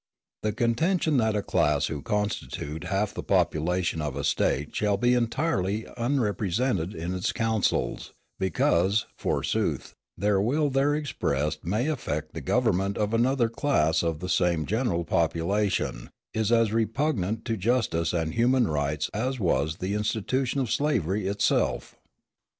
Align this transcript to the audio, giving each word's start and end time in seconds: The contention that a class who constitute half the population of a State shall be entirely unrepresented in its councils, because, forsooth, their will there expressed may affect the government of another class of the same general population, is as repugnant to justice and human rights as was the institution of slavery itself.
The 0.41 0.51
contention 0.51 1.17
that 1.17 1.35
a 1.35 1.43
class 1.43 1.85
who 1.85 2.01
constitute 2.01 2.85
half 2.85 3.13
the 3.13 3.21
population 3.21 4.01
of 4.01 4.15
a 4.15 4.23
State 4.23 4.75
shall 4.75 4.97
be 4.97 5.13
entirely 5.13 5.85
unrepresented 5.95 6.95
in 6.95 7.13
its 7.13 7.31
councils, 7.31 8.11
because, 8.39 9.05
forsooth, 9.15 9.93
their 10.17 10.41
will 10.41 10.71
there 10.71 10.95
expressed 10.95 11.63
may 11.63 11.87
affect 11.87 12.33
the 12.33 12.41
government 12.41 12.97
of 12.97 13.13
another 13.13 13.47
class 13.47 14.01
of 14.01 14.21
the 14.21 14.27
same 14.27 14.65
general 14.65 15.03
population, 15.03 16.09
is 16.33 16.51
as 16.51 16.73
repugnant 16.73 17.45
to 17.45 17.55
justice 17.55 18.11
and 18.11 18.33
human 18.33 18.65
rights 18.67 19.07
as 19.13 19.39
was 19.39 19.75
the 19.77 19.93
institution 19.93 20.59
of 20.61 20.71
slavery 20.71 21.27
itself. 21.27 21.95